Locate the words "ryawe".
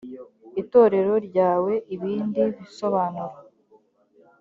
1.27-1.73